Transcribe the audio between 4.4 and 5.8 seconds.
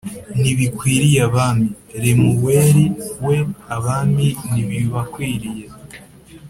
ntibibakwiriye